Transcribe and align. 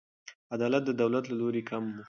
عدالت 0.55 0.83
د 0.85 0.91
دولت 1.01 1.23
له 1.27 1.35
لوري 1.39 1.61
کم 1.69 1.83
و. 1.89 1.97